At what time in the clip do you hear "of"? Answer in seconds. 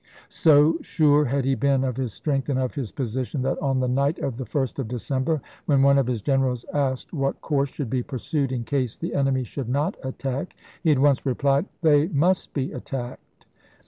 1.83-1.95, 2.57-2.73, 4.17-4.37, 4.79-4.87, 5.99-6.07